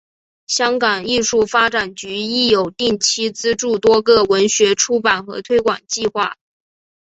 [0.47, 6.37] 香港艺术发展局亦有定期资助多个文学出版和推广计划。